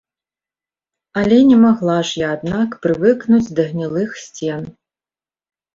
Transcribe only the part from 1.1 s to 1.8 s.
Але не